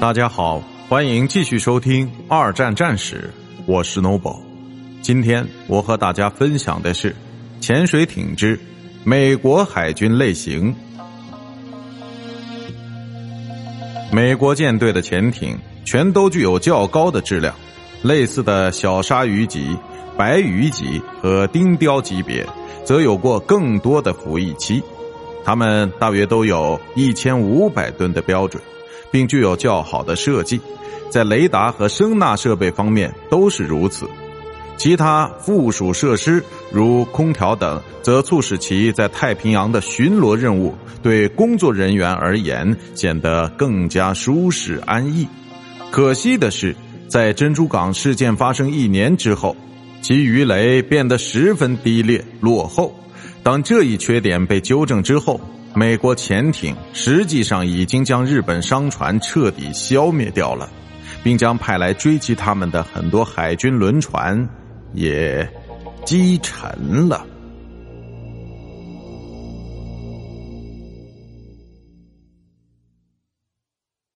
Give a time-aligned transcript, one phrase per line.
[0.00, 3.30] 大家好，欢迎继续收听《二战战史》，
[3.66, 4.38] 我是 Noble。
[5.02, 7.14] 今天我和大家分享的是
[7.60, 8.58] 潜水艇之
[9.04, 10.74] 美国海军类型。
[14.12, 17.54] 美国舰队的潜艇全都具有较高的质量，
[18.02, 19.76] 类似的小鲨鱼级、
[20.16, 22.46] 白鱼级和丁雕级别，
[22.84, 24.82] 则有过更多的服役期。
[25.44, 28.62] 它们大约都有一千五百吨的标准。
[29.14, 30.60] 并具有较好的设计，
[31.08, 34.08] 在雷达和声纳设备方面都是如此。
[34.76, 45.28] 其他附属设施如空调等，则促使其在太平洋的巡逻任务对工作人员而言显得更加舒适安逸。
[45.92, 46.74] 可惜的是，
[47.06, 49.54] 在珍珠港事件发生一年之后，
[50.02, 52.92] 其鱼雷变得十分低劣落后。
[53.44, 55.38] 当这一缺点被纠正之后，
[55.74, 60.66] 美国潜艇实际上已经将日本商船彻底消灭掉了，
[61.22, 64.48] 并将派来追击他们的很多海军轮船
[64.94, 65.46] 也
[66.06, 67.26] 击沉了。